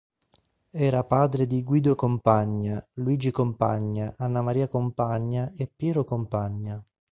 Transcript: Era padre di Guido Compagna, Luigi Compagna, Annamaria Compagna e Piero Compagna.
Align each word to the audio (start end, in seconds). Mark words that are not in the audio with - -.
Era 0.71 1.03
padre 1.03 1.45
di 1.45 1.61
Guido 1.63 1.93
Compagna, 1.93 2.83
Luigi 2.93 3.29
Compagna, 3.29 4.15
Annamaria 4.17 4.67
Compagna 4.67 5.53
e 5.55 5.67
Piero 5.75 6.03
Compagna. 6.03 6.83